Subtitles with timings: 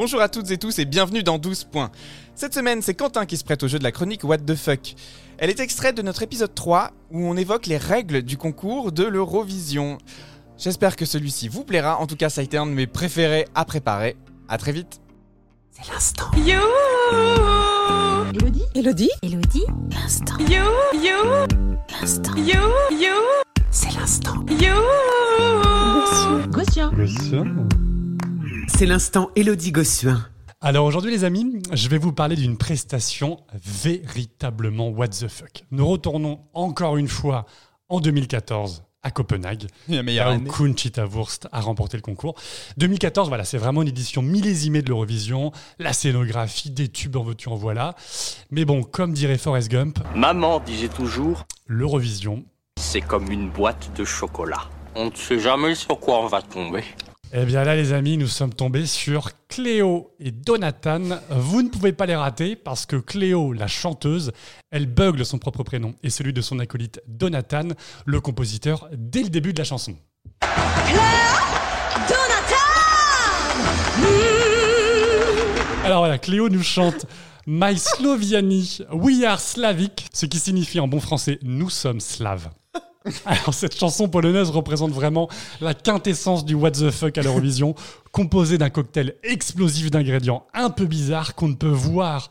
[0.00, 1.90] Bonjour à toutes et tous et bienvenue dans 12 points.
[2.36, 4.94] Cette semaine, c'est Quentin qui se prête au jeu de la chronique What the fuck.
[5.38, 9.02] Elle est extraite de notre épisode 3 où on évoque les règles du concours de
[9.02, 9.98] l'Eurovision.
[10.56, 13.48] J'espère que celui-ci vous plaira, en tout cas ça a été un de mes préférés
[13.56, 14.16] à préparer.
[14.48, 15.00] A très vite.
[15.72, 16.30] C'est l'instant.
[16.36, 16.60] You
[18.34, 20.38] Elodie Elodie Elodie L'instant.
[20.38, 20.62] You
[20.94, 21.48] You
[22.00, 22.36] L'instant.
[22.36, 22.60] You
[22.92, 23.16] You
[23.72, 24.46] C'est l'instant.
[24.48, 24.76] You
[26.52, 26.92] Gossuin.
[28.68, 30.24] C'est l'instant Elodie Gossuin.
[30.60, 35.64] Alors aujourd'hui les amis, je vais vous parler d'une prestation véritablement what the fuck.
[35.72, 37.46] Nous retournons encore une fois
[37.88, 39.66] en 2014 à Copenhague.
[39.88, 40.50] La meilleure Là où année.
[40.50, 42.34] Kunchita Wurst a remporté le concours.
[42.76, 45.50] 2014, voilà, c'est vraiment une édition millésimée de l'Eurovision.
[45.78, 47.94] La scénographie, des tubes en veux-tu en voilà.
[48.50, 52.44] Mais bon, comme dirait Forrest Gump, Maman disait toujours, l'Eurovision,
[52.78, 54.68] c'est comme une boîte de chocolat.
[54.94, 56.84] On ne sait jamais sur quoi on va tomber.
[57.30, 61.20] Eh bien là les amis, nous sommes tombés sur Cléo et Donatan.
[61.28, 64.32] Vous ne pouvez pas les rater parce que Cléo, la chanteuse,
[64.70, 67.68] elle bugle son propre prénom et celui de son acolyte Donatan,
[68.06, 69.94] le compositeur, dès le début de la chanson.
[75.84, 77.04] Alors voilà, Cléo nous chante
[77.46, 82.48] My Sloviani, We Are Slavic, ce qui signifie en bon français Nous sommes slaves.
[83.26, 85.28] Alors cette chanson polonaise représente vraiment
[85.60, 87.74] la quintessence du what the fuck à l'Eurovision,
[88.12, 92.30] composée d'un cocktail explosif d'ingrédients un peu bizarres qu'on ne peut voir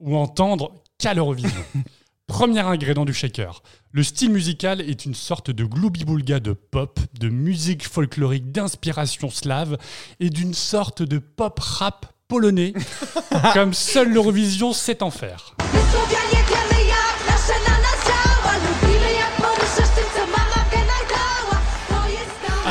[0.00, 1.64] ou entendre qu'à l'Eurovision.
[2.26, 3.62] Premier ingrédient du shaker.
[3.92, 9.76] Le style musical est une sorte de gloubi-boulga de pop, de musique folklorique d'inspiration slave
[10.20, 12.72] et d'une sorte de pop rap polonais,
[13.52, 15.54] comme seule l'Eurovision sait en faire.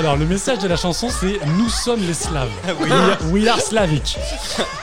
[0.00, 2.48] Alors, le message de la chanson, c'est Nous sommes les Slaves.
[2.80, 4.16] We are- We are Slavic.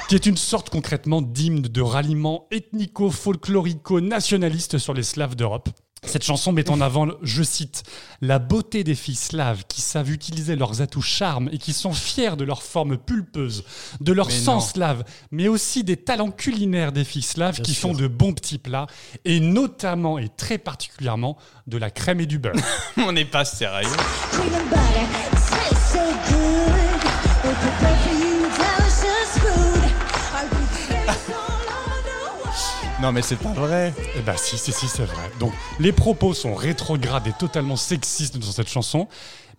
[0.07, 5.69] Qui est une sorte concrètement d'hymne de ralliement ethnico-folklorico-nationaliste sur les Slaves d'Europe.
[6.07, 7.83] Cette chanson met en avant, je cite,
[8.21, 12.35] la beauté des filles slaves qui savent utiliser leurs atouts charmes et qui sont fiers
[12.37, 13.63] de leur forme pulpeuse,
[13.99, 14.59] de leur Mais sang non.
[14.61, 18.87] slave, mais aussi des talents culinaires des filles slaves qui font de bons petits plats
[19.25, 21.37] et notamment et très particulièrement
[21.67, 22.55] de la crème et du beurre.
[22.97, 23.87] On n'est pas sérieux.
[33.01, 33.93] Non mais c'est pas vrai.
[34.17, 35.29] Eh ben si, si, si, c'est vrai.
[35.39, 39.07] Donc les propos sont rétrogrades et totalement sexistes dans cette chanson,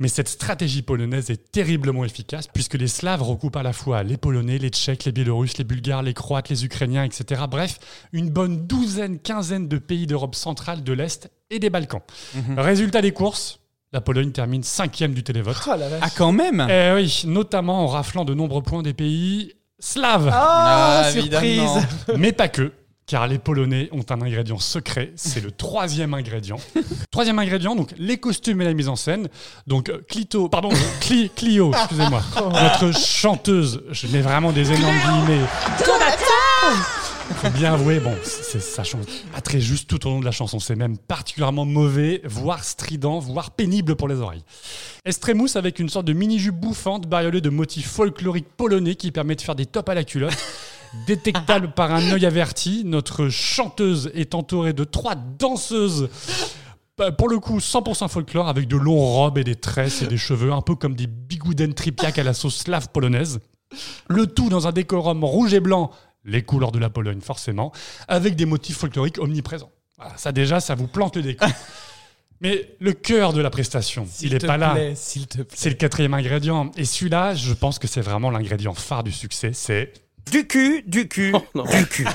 [0.00, 4.16] mais cette stratégie polonaise est terriblement efficace puisque les Slaves recoupent à la fois les
[4.16, 7.42] Polonais, les Tchèques, les Biélorusses, les Bulgares, les Croates, les Ukrainiens, etc.
[7.48, 7.78] Bref,
[8.12, 12.02] une bonne douzaine, quinzaine de pays d'Europe centrale, de l'Est et des Balkans.
[12.56, 13.60] Résultat des courses,
[13.92, 15.56] la Pologne termine cinquième du télévote.
[16.02, 20.28] Ah quand même Eh oui, notamment en raflant de nombreux points des pays slaves.
[20.32, 21.32] Ah, surprise.
[21.36, 21.82] évidemment.
[22.16, 22.72] Mais pas que,
[23.08, 26.58] car les Polonais ont un ingrédient secret, c'est le troisième ingrédient.
[27.10, 29.28] troisième ingrédient, donc les costumes et la mise en scène.
[29.66, 30.68] Donc euh, Clito, pardon,
[31.00, 35.42] Cli- Clio, excusez-moi, notre chanteuse, je mets vraiment des énormes guillemets.
[37.40, 40.30] Faut bien avouer, bon, c'est, ça chante pas très juste tout au long de la
[40.30, 40.58] chanson.
[40.58, 44.44] C'est même particulièrement mauvais, voire strident, voire pénible pour les oreilles.
[45.04, 49.40] Estremousse avec une sorte de mini-jupe bouffante bariolée de motifs folkloriques polonais qui permet de
[49.42, 50.36] faire des tops à la culotte.
[51.06, 56.08] Détectable par un œil averti, notre chanteuse est entourée de trois danseuses.
[56.96, 60.16] bah, Pour le coup, 100% folklore avec de longues robes et des tresses et des
[60.16, 63.40] cheveux, un peu comme des bigouden tripiaques à la sauce slave polonaise.
[64.08, 65.90] Le tout dans un décorum rouge et blanc,
[66.24, 67.72] les couleurs de la Pologne forcément,
[68.06, 69.70] avec des motifs folkloriques omniprésents.
[69.98, 71.48] Voilà, ça déjà, ça vous plante le décor.
[72.40, 74.76] Mais le cœur de la prestation, il n'est pas là.
[74.94, 75.56] S'il te plaît.
[75.58, 76.70] C'est le quatrième ingrédient.
[76.76, 79.50] Et celui-là, je pense que c'est vraiment l'ingrédient phare du succès.
[79.52, 79.92] C'est
[80.30, 82.06] Du cul, du cul, du cul.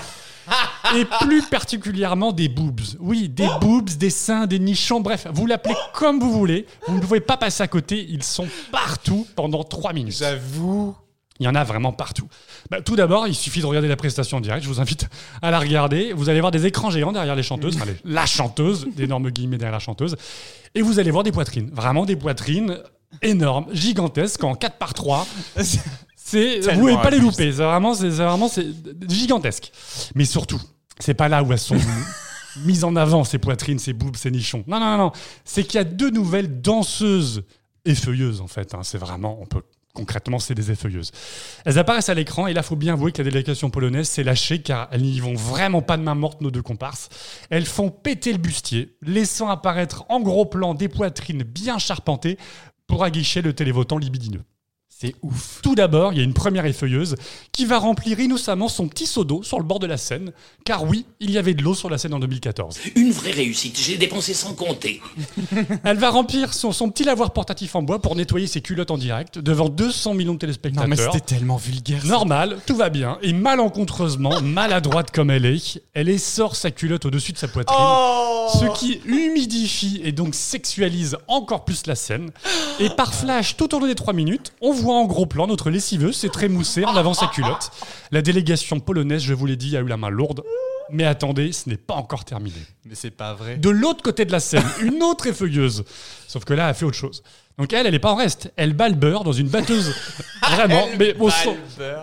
[0.96, 2.81] et plus particulièrement des boobs.
[3.00, 6.66] Oui, des boobs, des seins, des nichons, bref, vous l'appelez comme vous voulez.
[6.88, 8.06] Vous ne pouvez pas passer à côté.
[8.09, 10.18] Ils sont partout pendant trois minutes.
[10.18, 10.96] J'avoue.
[11.40, 12.28] Il y en a vraiment partout.
[12.69, 14.63] Bah, tout d'abord, il suffit de regarder la prestation en direct.
[14.63, 15.07] Je vous invite
[15.42, 16.13] à la regarder.
[16.13, 19.57] Vous allez voir des écrans géants derrière les chanteuses, enfin, les- la chanteuse, d'énormes guillemets
[19.57, 20.15] derrière la chanteuse.
[20.75, 21.71] Et vous allez voir des poitrines.
[21.74, 22.77] Vraiment des poitrines
[23.21, 25.25] énormes, gigantesques, en 4 par 3
[26.33, 27.51] C'est, vous pouvez pas les louper.
[27.51, 28.68] C'est vraiment, c'est, c'est vraiment c'est
[29.07, 29.71] gigantesque.
[30.15, 30.62] Mais surtout,
[31.00, 31.77] c'est pas là où elles sont
[32.65, 34.63] mises en avant, ces poitrines, ces boobs, ces nichons.
[34.68, 35.12] Non, non, non, non.
[35.45, 37.44] C'est qu'il y a deux nouvelles danseuses
[37.85, 38.74] effeuilleuses, en fait.
[38.74, 38.81] hein.
[38.83, 39.62] C'est vraiment, on peut
[39.94, 41.12] concrètement, c'est des effeuilleuses.
[41.65, 44.62] Elles apparaissent à l'écran et là, faut bien avouer que la délégation polonaise s'est lâchée
[44.62, 47.09] car elles n'y vont vraiment pas de main morte, nos deux comparses.
[47.51, 52.38] Elles font péter le bustier, laissant apparaître en gros plan des poitrines bien charpentées
[52.88, 54.41] pour aguicher le télévotant libidineux.
[55.03, 55.59] C'est ouf.
[55.61, 57.17] Tout d'abord, il y a une première effeuilleuse
[57.51, 60.31] qui va remplir innocemment son petit seau d'eau sur le bord de la Seine.
[60.63, 62.79] Car oui, il y avait de l'eau sur la Seine en 2014.
[62.95, 65.01] Une vraie réussite, j'ai dépensé sans compter.
[65.83, 68.97] Elle va remplir son, son petit lavoir portatif en bois pour nettoyer ses culottes en
[68.97, 70.88] direct devant 200 millions de Non téléspectateurs.
[70.88, 72.01] mais c'était tellement vulgaire.
[72.01, 72.07] ça.
[72.07, 73.17] Normal, tout va bien.
[73.21, 77.77] Et malencontreusement, maladroite comme elle est, elle essore sa culotte au-dessus de sa poitrine.
[77.77, 82.31] Oh Ce qui humidifie et donc sexualise encore plus la scène.
[82.79, 85.69] Et par flash, tout au long des 3 minutes, on voit en gros plan notre
[85.69, 87.72] lessiveuse s'est trémoussée en avant sa culotte.
[88.12, 90.44] La délégation polonaise, je vous l'ai dit, a eu la main lourde.
[90.90, 92.60] Mais attendez, ce n'est pas encore terminé.
[92.86, 93.57] Mais c'est pas vrai.
[93.57, 95.86] De l'autre côté de la scène, une autre effeuilleuse.
[96.28, 97.24] Sauf que là, elle fait autre chose.
[97.57, 98.51] Donc elle, elle est pas en reste.
[98.55, 99.94] Elle bat le beurre dans une batteuse.
[100.51, 101.55] Vraiment, mais au, sens-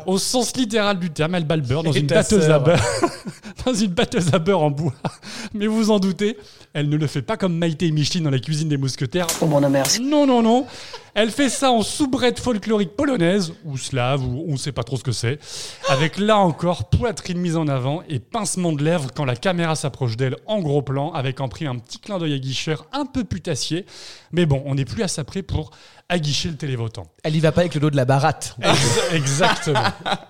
[0.06, 2.54] au sens littéral du terme, elle bat le beurre dans Et une batteuse sœur.
[2.54, 2.82] à beurre.
[3.66, 4.94] dans une batteuse à beurre en bois.
[5.54, 6.36] Mais vous vous en doutez,
[6.72, 9.26] elle ne le fait pas comme Maïté et Micheline dans la cuisine des mousquetaires.
[9.40, 10.00] Oh mon merci.
[10.00, 10.66] Non, non, non.
[11.14, 14.96] Elle fait ça en soubrette folklorique polonaise, ou slave, ou on ne sait pas trop
[14.96, 15.40] ce que c'est.
[15.88, 20.16] Avec là encore poitrine mise en avant et pincement de lèvres quand la caméra s'approche
[20.16, 23.84] d'elle en gros plan, avec en prix un petit clin d'œil aguicheur un peu putassier.
[24.32, 25.70] Mais bon, on n'est plus à ça pour
[26.08, 27.06] aguicher le télévotant.
[27.22, 28.56] Elle y va pas avec le dos de la baratte.
[28.62, 29.82] Ex- Exactement.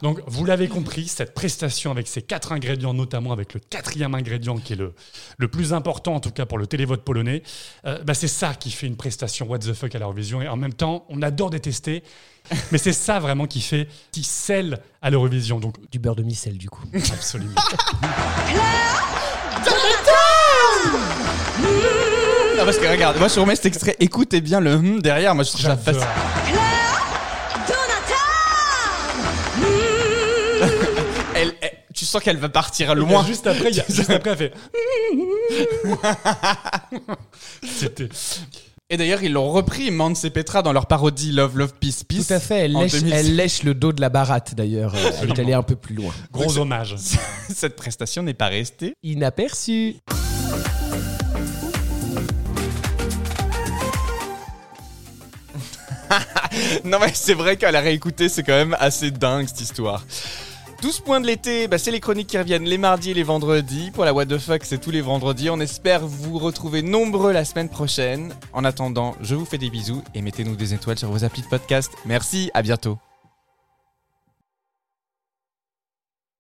[0.03, 4.59] Donc, vous l'avez compris, cette prestation avec ces quatre ingrédients, notamment avec le quatrième ingrédient
[4.59, 4.95] qui est le,
[5.39, 7.43] le plus important, en tout cas pour le télévote polonais,
[7.87, 10.43] euh, bah, c'est ça qui fait une prestation what the fuck à l'Eurovision.
[10.43, 12.03] Et en même temps, on adore détester,
[12.73, 15.61] mais c'est ça vraiment qui fait, qui scelle à l'Eurovision.
[15.61, 16.85] Donc, Du beurre de micelle, du coup.
[16.95, 17.55] absolument.
[22.71, 25.43] Parce que regarde, moi je vous remets cet extrait, écoutez bien le hum derrière, moi
[25.43, 25.77] je trouve ça.
[31.35, 33.25] Elle, elle- tu sens qu'elle va partir loin.
[33.27, 34.53] Juste après, il y a- juste après, elle fait.
[37.67, 38.09] C'était.
[38.89, 42.29] Et d'ailleurs, ils l'ont repris, Mans et Petra, dans leur parodie Love, Love, Peace, Peace.
[42.29, 42.67] Tout à fait.
[42.67, 43.13] Elle lèche, 2006.
[43.17, 44.95] elle lèche le dos de la baratte, d'ailleurs.
[44.95, 46.13] Euh, Elle est allée un peu plus loin.
[46.33, 46.95] Gros hommage.
[47.53, 48.95] Cette prestation n'est pas restée.
[49.03, 49.97] Inaperçu.
[56.85, 60.05] Non mais c'est vrai qu'à la réécouter, c'est quand même assez dingue cette histoire.
[60.83, 63.91] 12 points de l'été, bah, c'est les chroniques qui reviennent les mardis et les vendredis.
[63.91, 65.51] Pour la What the Fuck, c'est tous les vendredis.
[65.51, 68.35] On espère vous retrouver nombreux la semaine prochaine.
[68.55, 71.49] En attendant, je vous fais des bisous et mettez-nous des étoiles sur vos applis de
[71.49, 71.93] podcast.
[72.07, 73.10] Merci, à bientôt.